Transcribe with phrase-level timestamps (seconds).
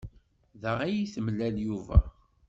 [0.61, 1.99] Da ay d-temlal Yuba.